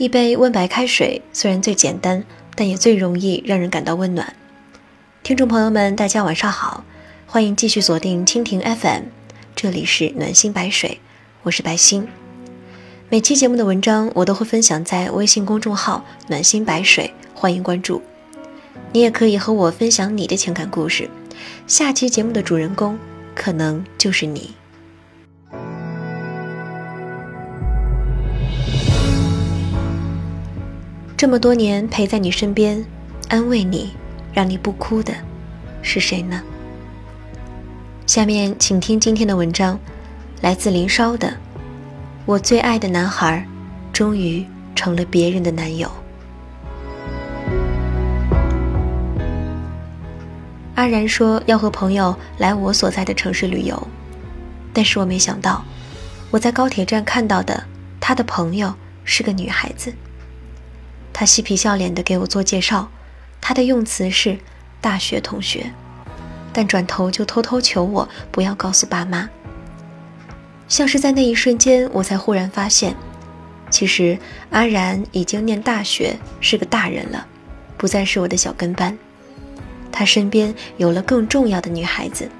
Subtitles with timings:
[0.00, 2.24] 一杯温白开水虽然最简单，
[2.54, 4.34] 但也最容易让人感到温暖。
[5.22, 6.82] 听众朋友们，大家晚上好，
[7.26, 9.02] 欢迎继续锁定蜻蜓 FM，
[9.54, 10.98] 这里是暖心白水，
[11.42, 12.08] 我是白心。
[13.10, 18.00] 每期节目的文章我都会分享在微信公众号“暖心白水”，欢迎关注。
[18.94, 21.10] 你也可以和我分享你的情感故事，
[21.66, 22.98] 下期节目的主人公
[23.34, 24.54] 可能就是你。
[31.20, 32.82] 这么多年陪在你身边，
[33.28, 33.90] 安慰你，
[34.32, 35.12] 让你不哭的，
[35.82, 36.42] 是谁呢？
[38.06, 39.78] 下面请听今天的文章，
[40.40, 41.28] 来自林梢的
[42.24, 43.46] 《我最爱的男孩，
[43.92, 45.86] 终于成了别人的男友》。
[50.76, 53.88] 阿然说要和朋友来我所在的城市旅游，
[54.72, 55.62] 但是我没想到，
[56.30, 57.62] 我在高铁站看到的
[58.00, 58.74] 他的朋友
[59.04, 59.92] 是个女孩子。
[61.20, 62.90] 他嬉皮笑脸地给我做介绍，
[63.42, 64.38] 他的用词是
[64.80, 65.70] “大学同学”，
[66.50, 69.28] 但转头就偷偷求我不要告诉爸妈。
[70.66, 72.96] 像是在那一瞬间，我才忽然发现，
[73.68, 74.18] 其实
[74.48, 77.26] 阿然已经念大学，是个大人了，
[77.76, 78.96] 不再是我的小跟班。
[79.92, 82.30] 他身边有了更重要的女孩子，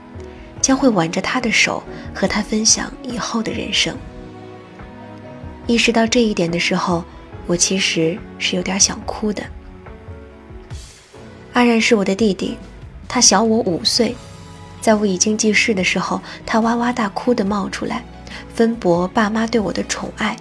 [0.63, 1.83] 将会挽着他的手
[2.15, 3.95] 和他分享以后的人生。
[5.67, 7.05] 意识到这一点的时候。
[7.47, 9.43] 我其实是有点想哭的。
[11.53, 12.57] 阿然是我的弟弟，
[13.09, 14.15] 他小我五岁，
[14.81, 18.05] 在我已经记事的时候，他哇哇大哭的冒出来，
[18.55, 20.37] 分薄爸妈对我的宠爱。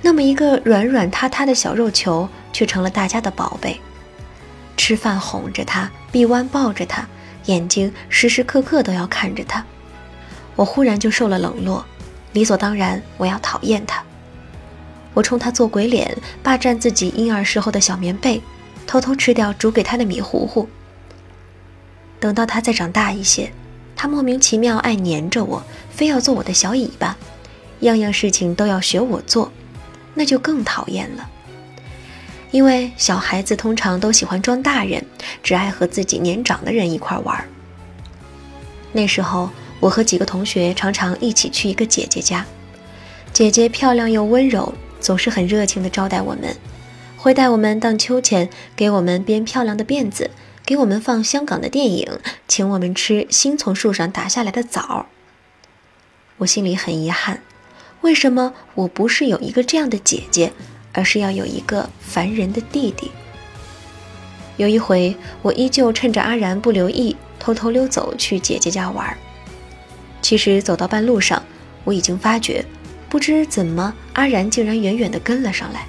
[0.00, 3.80] 那么一个软软塌塌的小肉球，却成了大家的宝贝。
[4.76, 7.04] 吃饭哄着他，臂弯抱着他，
[7.46, 9.64] 眼睛时时刻刻都要看着他。
[10.54, 11.84] 我忽然就受了冷落，
[12.32, 14.00] 理所当然我要讨厌他。
[15.18, 18.40] 我冲他做鬼脸，霸占自己婴儿时候的小棉被，
[18.86, 20.68] 偷偷吃掉煮给他的米糊糊。
[22.20, 23.52] 等到他再长大一些，
[23.96, 27.16] 他莫名其妙爱黏着我，非要做我的小尾巴，
[27.80, 29.50] 样样事情都要学我做，
[30.14, 31.28] 那就更讨厌了。
[32.52, 35.04] 因为小孩子通常都喜欢装大人，
[35.42, 37.44] 只爱和自己年长的人一块玩。
[38.92, 42.46] 那时候，我和几个同学常常一起去一个姐姐家，
[43.32, 44.72] 姐姐漂亮又温柔。
[45.00, 46.56] 总是很热情地招待我们，
[47.16, 50.30] 会带我们荡秋千，给我们编漂亮的辫子，
[50.64, 55.06] 给我们放香港的电影，请我们吃新从树上打下来的枣。
[56.38, 57.42] 我心里很遗憾，
[58.02, 60.52] 为什么我不是有一个这样的姐姐，
[60.92, 63.10] 而是要有一个烦人的弟弟？
[64.56, 69.16] 有一回，我依旧趁着阿然不留意，偷偷溜走去姐姐家玩。
[70.20, 71.42] 其实走到半路上，
[71.84, 72.64] 我已经发觉。
[73.08, 75.86] 不知怎么，阿然竟然远远地跟了上来，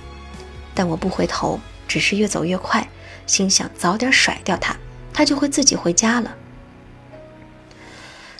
[0.74, 2.88] 但我不回头，只是越走越快，
[3.26, 4.78] 心想早点甩掉他，
[5.14, 6.36] 他就会自己回家了。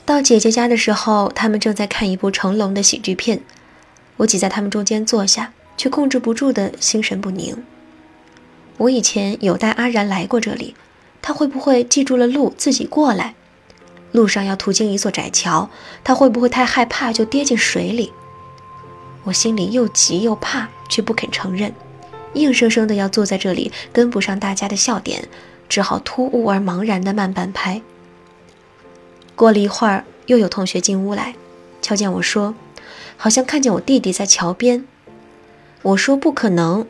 [0.06, 3.42] 到姐姐家的时候，他们正在看一部成龙的喜剧片，
[4.16, 7.62] 我挤在他们中间坐下，却控制不住的心神不宁。
[8.78, 10.74] 我以前有带阿然来过这里，
[11.20, 13.34] 他会不会记住了路自己过来？
[14.10, 15.70] 路上要途经一座窄桥，
[16.02, 18.10] 他会不会太害怕就跌进水里？
[19.24, 21.72] 我心里又急又怕，却不肯承认，
[22.34, 25.28] 硬生生的要坐在这里，跟不上大家的笑点，
[25.68, 27.82] 只好突兀而茫然的慢半拍。
[29.36, 31.34] 过了一会儿，又有同学进屋来，
[31.82, 32.54] 瞧见我说
[33.16, 34.86] ：“好像看见我弟弟在桥边。”
[35.82, 36.86] 我说：“不可能。”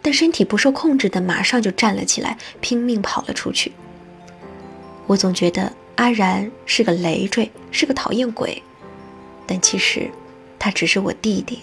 [0.00, 3.72] 但身体不受控制的马上就站了起来，拼命跑了出去。
[5.06, 8.62] 我总觉得阿然是个累赘，是个讨厌鬼，
[9.46, 10.10] 但其实……
[10.58, 11.60] 他只是我弟弟。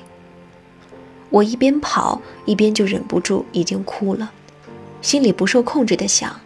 [1.29, 4.31] 我一边跑一边就忍不住已经哭了，
[5.01, 6.39] 心里不受控制的想：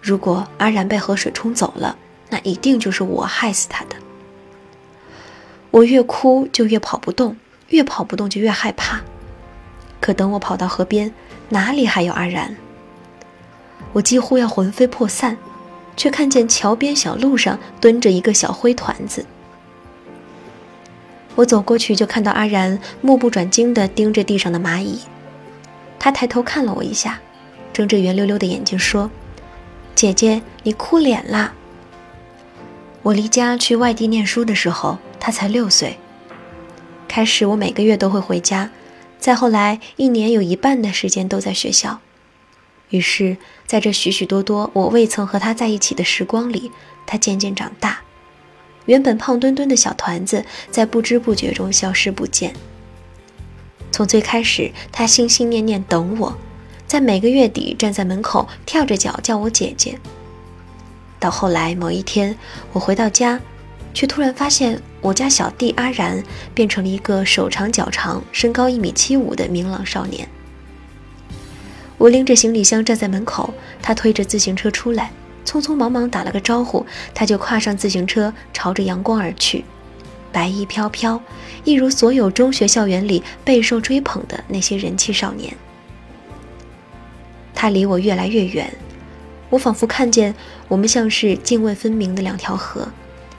[0.00, 1.96] 如果阿然被河水冲走了，
[2.30, 3.96] 那一定就是我害死他的。
[5.70, 7.36] 我越哭就越跑不动，
[7.68, 9.02] 越跑不动就越害怕。
[10.00, 11.12] 可等我跑到河边，
[11.48, 12.56] 哪里还有阿然？
[13.92, 15.36] 我几乎要魂飞魄散，
[15.96, 19.26] 却看见桥边小路上蹲着一个小灰团子。
[21.36, 25.00] 我走过去，就看到阿然目不转睛地盯着地上的蚂蚁。
[25.98, 27.20] 他抬头看了我一下，
[27.72, 29.10] 睁着圆溜溜的眼睛说
[29.94, 31.54] ：“姐姐，你哭脸啦。”
[33.02, 35.98] 我离家去外地念书的时候，他才六岁。
[37.08, 38.70] 开始我每个月都会回家，
[39.18, 42.00] 再后来一年有一半的时间都在学校。
[42.90, 46.70] 于是，在这许许多多我未曾和他在一起的时光里，
[47.06, 48.03] 他渐渐长大。
[48.86, 52.54] 原本胖墩墩的小团子，在不知不觉中消失不见。
[53.90, 56.36] 从最开始，他心心念念等我，
[56.86, 59.98] 在每个月底站在门口跳着脚叫我姐姐。
[61.18, 62.36] 到后来某一天，
[62.72, 63.40] 我回到家，
[63.94, 66.22] 却突然发现我家小弟阿然
[66.52, 70.28] 变成了一个手长脚长、身高一米七五的明朗少年。
[71.96, 75.10] 我拎着行李箱站在门口，他推着自行车出来，
[75.44, 79.64] 匆匆忙忙打了个招呼，他就跨上自行车，朝着阳光而去。
[80.32, 81.20] 白衣飘飘，
[81.62, 85.54] 一如所有中学校园里备受追捧的那些人气少年。
[87.54, 88.72] 他离我越来越远，
[89.48, 90.34] 我仿佛看见
[90.66, 92.88] 我们像是泾渭分明的两条河，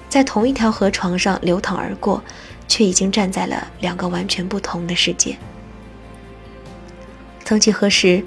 [0.08, 2.24] 在同一条河床上流淌而过，
[2.68, 5.36] 却已经站在了两个完全不同的世界。
[7.44, 8.24] 曾几何时，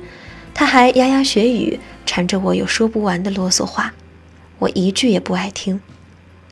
[0.52, 3.92] 他还牙牙学语，缠着我有说不完的啰嗦话，
[4.60, 5.78] 我一句也不爱听。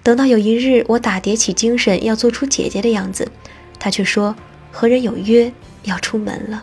[0.03, 3.33] 等到有一日，我打叠起精神要做出姐姐的样子，
[3.79, 4.37] 他却说
[4.71, 5.51] 和人有约
[5.85, 6.63] 要出门了。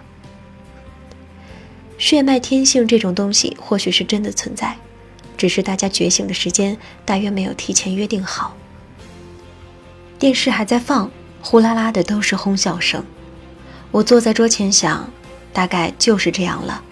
[1.98, 4.78] 血脉天性这种东西或许是真的存在，
[5.36, 8.56] 只是大家觉醒的时间大约没有提前约定好。
[10.20, 11.10] 电视还在放，
[11.42, 13.04] 呼啦啦的都是哄笑声。
[13.90, 15.10] 我坐在桌前想，
[15.52, 16.84] 大概就是这样了。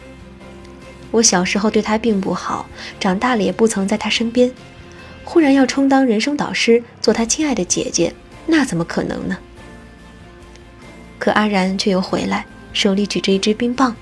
[1.11, 2.65] 我小时候对他并不好，
[2.99, 4.51] 长大了也不曾在他身边。
[5.23, 8.13] 忽然要充当人生导师，做他亲爱的姐姐，
[8.47, 9.37] 那怎么可能呢？
[11.19, 13.95] 可阿然却又回来，手里举着一支冰棒，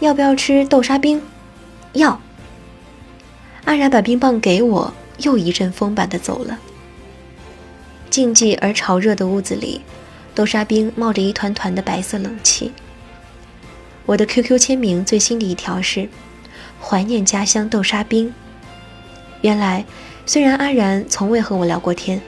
[0.00, 1.22] 要不要吃豆沙冰？
[1.94, 2.20] 要。
[3.64, 6.58] 阿然把冰棒给我，又一阵风般的走了。
[8.10, 9.80] 静寂而潮热的屋子里，
[10.34, 12.72] 豆沙冰冒着一团团的白色冷气。
[14.04, 16.08] 我的 QQ 签名最新的一条是：
[16.82, 18.34] 怀念家乡豆沙冰。
[19.42, 19.84] 原来。
[20.24, 22.22] 虽然阿然从未和我聊过天，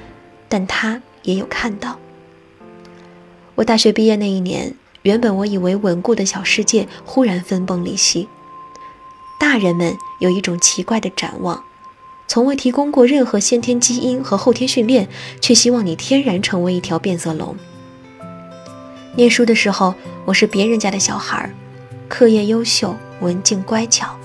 [0.49, 1.97] 但他也有看到。
[3.55, 8.29] 我大学毕业那一年，原本我以为稳固的小世界忽然分崩离析。
[9.39, 11.63] 大人们有一种奇怪的展望，
[12.27, 15.09] 从未提供过任何先天基因和后天训练，
[15.41, 17.57] 却希望你天然成为一条变色龙。
[19.15, 21.49] 念书的时候，我是别人家的小孩，
[22.09, 24.19] 课业优秀，文静乖巧。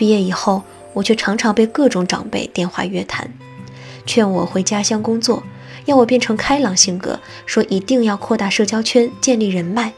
[0.00, 0.62] 毕业以后。
[0.92, 3.32] 我却常常被各种长辈电话约谈，
[4.06, 5.44] 劝我回家乡工作，
[5.84, 9.92] 要我变成开朗性格，说一定要扩大社交圈，建立人脉，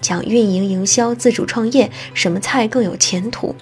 [0.00, 3.56] 讲运营营销、自主创业，什么菜更有前途。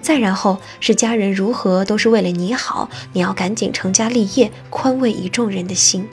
[0.00, 6.08] 再然后是家人如何都是为了你好，你要赶紧成家立业，宽慰一众人的心。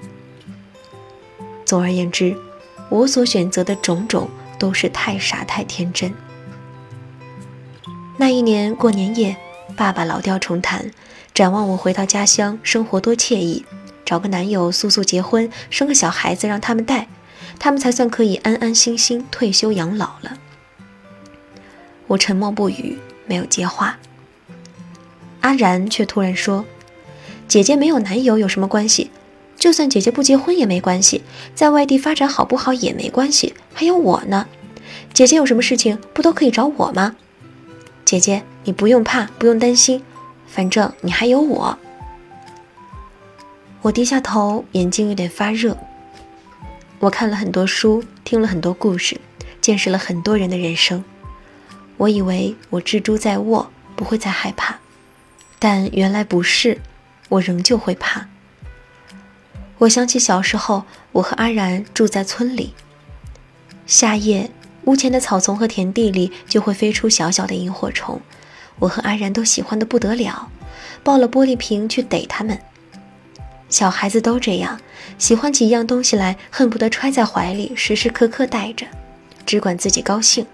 [1.63, 2.35] 总而言之，
[2.89, 6.13] 我所选择的种种都是太傻太天真。
[8.19, 9.37] 那一年过年夜。
[9.77, 10.91] 爸爸老调重弹，
[11.33, 13.63] 展望我回到家乡，生活多惬意。
[14.03, 17.07] 找个男友，速速结婚，生个小孩子让他们带，
[17.59, 20.37] 他们才算可以安安心心退休养老了。
[22.07, 23.97] 我沉默不语，没有接话。
[25.39, 26.65] 阿然却突然说
[27.47, 29.11] ：“姐姐没有男友有什么关系？
[29.55, 31.23] 就算姐姐不结婚也没关系，
[31.55, 33.53] 在外地发展好不好也没关系。
[33.73, 34.47] 还有我呢，
[35.13, 37.15] 姐姐有什么事情不都可以找我吗？
[38.09, 40.03] 姐姐。”你不用怕，不用担心，
[40.45, 41.79] 反正你还有我。
[43.81, 45.75] 我低下头，眼睛有点发热。
[46.99, 49.19] 我看了很多书，听了很多故事，
[49.61, 51.03] 见识了很多人的人生。
[51.97, 54.75] 我以为我蜘蛛在握，不会再害怕，
[55.57, 56.79] 但原来不是，
[57.29, 58.27] 我仍旧会怕。
[59.79, 62.73] 我想起小时候，我和阿然住在村里，
[63.87, 64.51] 夏夜，
[64.85, 68.19] 屋前的草丛和田地里就会飞出小小的萤火虫。
[68.79, 70.49] 我和阿然都喜欢的不得了，
[71.03, 72.57] 抱了玻璃瓶去逮它们。
[73.67, 74.79] 小孩子都这样，
[75.17, 78.85] 喜欢起一样东西来，恨不得揣在怀里，时时刻刻带着，
[79.45, 80.45] 只管自己高兴。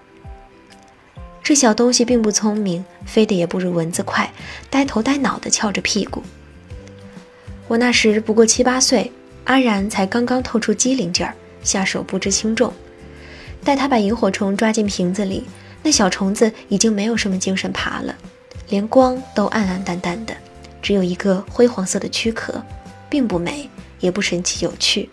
[1.42, 4.30] 这小东西并不聪明，飞得也不如蚊子快，
[4.68, 6.22] 呆头呆脑的翘着屁股。
[7.68, 9.10] 我那时不过七八岁，
[9.44, 12.72] 阿然才刚刚透出机灵劲儿，下手不知轻重。
[13.66, 15.44] 待他把萤火虫抓进瓶子里。
[15.82, 18.14] 那小虫子已经没有什么精神爬了，
[18.68, 20.36] 连光都暗暗淡淡的，
[20.80, 22.62] 只有一个灰黄色的躯壳，
[23.10, 23.68] 并不美，
[23.98, 25.10] 也不神奇有趣。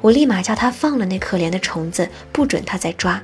[0.00, 3.20] 我立马叫他放了那可怜的虫子，不准他再抓。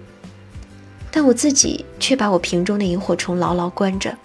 [1.13, 4.17] 但我自己却把我瓶中的萤火虫牢牢关着。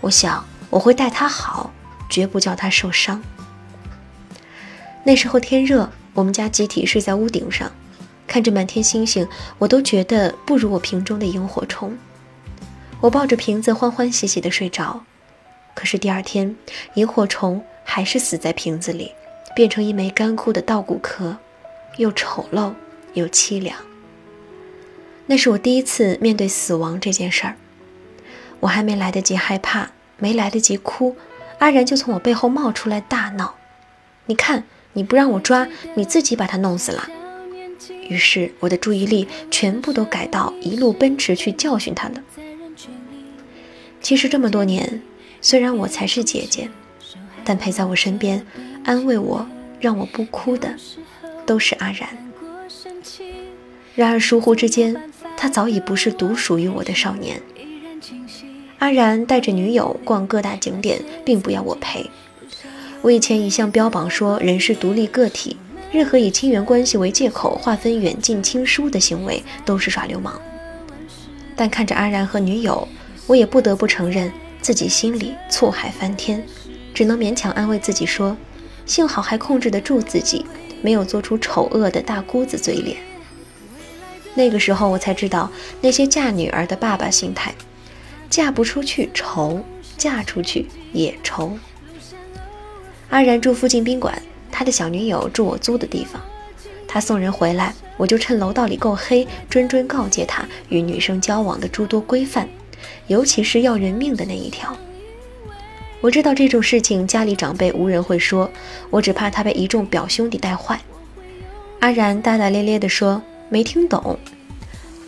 [0.00, 1.72] 我想我会待它好，
[2.08, 3.20] 绝不叫它受伤。
[5.04, 7.70] 那时候天热，我们家集体睡在屋顶上。
[8.32, 11.94] 看着满天星星，我都觉得不如我瓶中的萤火虫。
[12.98, 15.04] 我抱着瓶子欢欢喜喜地睡着，
[15.74, 16.56] 可是第二天，
[16.94, 19.12] 萤火虫还是死在瓶子里，
[19.54, 21.36] 变成一枚干枯的稻谷壳，
[21.98, 22.72] 又丑陋
[23.12, 23.76] 又凄凉。
[25.26, 27.56] 那是我第一次面对死亡这件事儿。
[28.60, 31.14] 我还没来得及害怕，没来得及哭，
[31.58, 33.56] 阿然就从我背后冒出来大闹
[34.24, 37.06] ：“你看，你不让我抓，你自己把它弄死了。”
[38.08, 42.22] 于是我的注意力全部都改到一路奔驰去教训他了。
[44.00, 45.00] 其实这么多年，
[45.40, 46.68] 虽然我才是姐姐，
[47.44, 48.44] 但陪在我身边，
[48.84, 49.46] 安慰我，
[49.80, 50.74] 让我不哭的，
[51.46, 52.08] 都是阿然。
[53.94, 54.96] 然而疏忽之间，
[55.36, 57.40] 他早已不是独属于我的少年。
[58.78, 62.10] 阿然带着女友逛各大景点，并不要我陪。
[63.02, 65.56] 我以前一向标榜说人是独立个体，
[65.92, 70.40] 任何以亲缘关系为借口划分远近亲疏的行为都是耍流氓。
[71.54, 72.88] 但看着阿然和女友，
[73.26, 74.32] 我也不得不承认
[74.62, 76.42] 自己心里醋海翻天，
[76.94, 78.34] 只能勉强安慰自己说：
[78.86, 80.46] 幸好还控制得住自己，
[80.80, 82.96] 没有做出丑恶的大姑子嘴脸。
[84.34, 85.50] 那个时候我才知道
[85.82, 87.54] 那些嫁女儿的爸爸心态。
[88.30, 89.62] 嫁不出去愁，
[89.98, 91.58] 嫁出去也愁。
[93.10, 96.22] 阿然住附近宾馆，他的小女友住我租的地方。
[96.86, 102.48] 他送人回来，我就趁楼道里够黑，谆谆告诫他与女生交往的诸多规范，
[103.06, 104.76] 尤其是要人命的那一条。
[106.02, 108.50] 我知道这种事情家里长辈无人会说，
[108.90, 110.78] 我只怕他被一众表兄弟带坏。
[111.80, 114.18] 阿然大大咧咧地说：“没听懂。”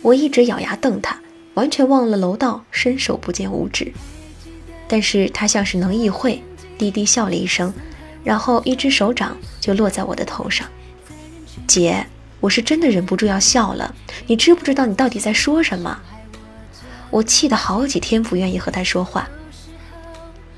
[0.01, 1.21] 我一直咬牙瞪他。
[1.55, 3.93] 完全忘了楼道伸手不见五指，
[4.89, 6.43] 但是他像是能意会，
[6.77, 7.73] 低低笑了一声，
[8.25, 10.67] 然后一只手掌就落在我的头上。
[11.65, 12.05] 姐，
[12.41, 13.95] 我是真的忍不住要笑了，
[14.27, 15.97] 你知不知道你到底在说什么？
[17.11, 19.29] 我气得好几天不愿意和他说话。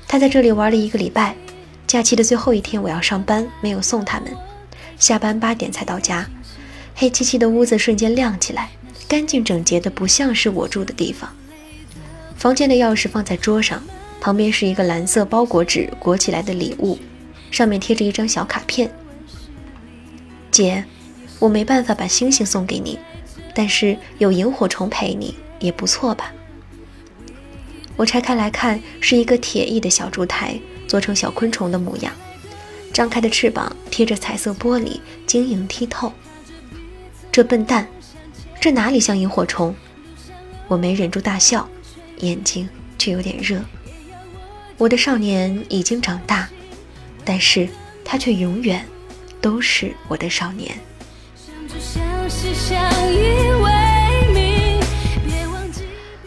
[0.08, 1.36] 他在这里玩了一个礼拜，
[1.86, 4.34] 假期的最后一天我要上班，没有送他们，
[4.98, 6.26] 下班八点才到家，
[6.94, 8.70] 黑漆漆的屋子瞬间亮起来。
[9.06, 11.30] 干净整洁的不像是我住的地方。
[12.36, 13.82] 房间的钥匙放在桌上，
[14.20, 16.98] 旁边是一个蓝色包裹纸裹起来的礼物，
[17.50, 18.90] 上面贴着一张小卡片。
[20.50, 20.84] 姐，
[21.38, 22.98] 我没办法把星星送给你，
[23.54, 26.32] 但是有萤火虫陪你也不错吧？
[27.96, 32.12] 我拆开来看，是一个铁艺的小烛台，做成小昆虫的模样，
[32.92, 36.12] 张开的翅膀贴着彩色玻璃，晶莹剔透。
[37.32, 37.86] 这笨蛋！
[38.60, 39.74] 这哪里像萤火虫？
[40.66, 41.68] 我没忍住大笑，
[42.18, 43.60] 眼睛却有点热。
[44.76, 46.48] 我的少年已经长大，
[47.28, 47.68] 但是
[48.02, 48.82] 他却永远
[49.38, 50.74] 都是我的少年。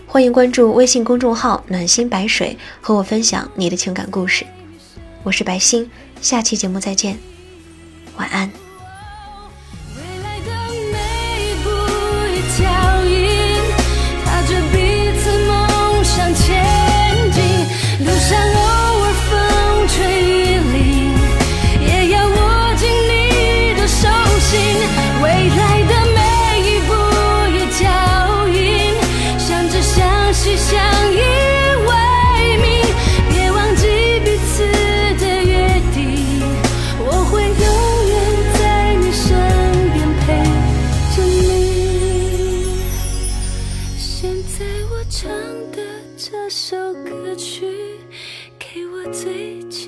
[0.06, 4.46] 欢迎关注微信公众号“暖心白水”，和我分享你的情感故事。
[5.24, 5.90] 我是白星，
[6.22, 7.18] 下期节目再见，
[8.18, 8.61] 晚安。
[49.12, 49.81] 最近